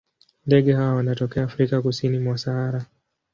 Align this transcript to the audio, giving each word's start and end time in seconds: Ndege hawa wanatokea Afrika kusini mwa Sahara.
Ndege 0.45 0.73
hawa 0.73 0.95
wanatokea 0.95 1.43
Afrika 1.43 1.81
kusini 1.81 2.19
mwa 2.19 2.37
Sahara. 2.37 2.85